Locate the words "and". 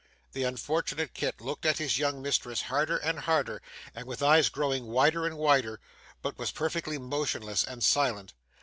2.97-3.19, 3.93-4.07, 5.27-5.37, 7.63-7.83